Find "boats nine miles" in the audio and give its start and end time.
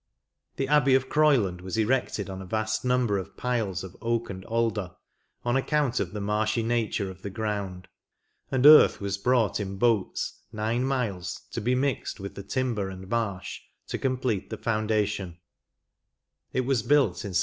9.77-11.41